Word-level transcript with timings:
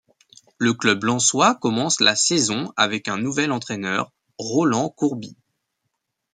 Le 0.57 0.73
club 0.73 1.03
lensois 1.03 1.53
commence 1.53 1.99
la 1.99 2.15
saison 2.15 2.73
avec 2.75 3.07
un 3.07 3.19
nouvel 3.19 3.51
entraîneur, 3.51 4.11
Rolland 4.39 4.89
Courbis. 4.89 5.37